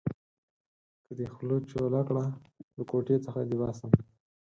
که 1.05 1.11
دې 1.17 1.27
خوله 1.33 1.57
چوله 1.71 2.01
کړه؛ 2.07 2.25
له 2.77 2.83
کوټې 2.89 3.17
څخه 3.25 3.39
دې 3.49 3.55
باسم. 3.61 3.91